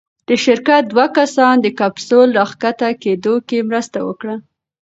د 0.27 0.29
شرکت 0.45 0.81
دوه 0.91 1.05
کسان 1.17 1.55
د 1.61 1.67
کپسول 1.79 2.27
راښکته 2.39 2.89
کېدو 3.03 3.33
کې 3.47 3.57
مرسته 3.69 3.99
وکړه. 4.07 4.35